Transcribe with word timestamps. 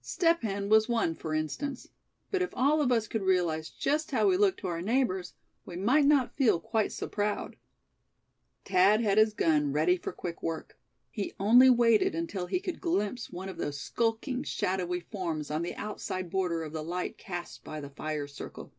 Step 0.00 0.40
Hen 0.40 0.70
was 0.70 0.88
one, 0.88 1.14
for 1.14 1.34
instance; 1.34 1.88
but 2.30 2.40
if 2.40 2.48
all 2.56 2.80
of 2.80 2.90
us 2.90 3.06
could 3.06 3.20
realize 3.20 3.68
just 3.68 4.10
how 4.10 4.26
we 4.26 4.38
look 4.38 4.56
to 4.56 4.66
our 4.66 4.80
neighbors, 4.80 5.34
we 5.66 5.76
might 5.76 6.06
not 6.06 6.34
feel 6.34 6.58
quite 6.58 6.90
so 6.90 7.06
proud. 7.06 7.56
Thad 8.64 9.02
had 9.02 9.18
his 9.18 9.34
gun 9.34 9.70
ready 9.70 9.98
for 9.98 10.10
quick 10.10 10.42
work. 10.42 10.78
He 11.10 11.34
only 11.38 11.68
waited 11.68 12.14
until 12.14 12.46
he 12.46 12.58
could 12.58 12.80
glimpse 12.80 13.28
one 13.28 13.50
of 13.50 13.58
those 13.58 13.78
skulking, 13.82 14.44
shadowy 14.44 15.00
forms 15.00 15.50
on 15.50 15.60
the 15.60 15.74
outside 15.74 16.30
border 16.30 16.62
of 16.62 16.72
the 16.72 16.82
light 16.82 17.18
cast 17.18 17.62
by 17.62 17.78
the 17.82 17.90
fire 17.90 18.26
circle. 18.26 18.72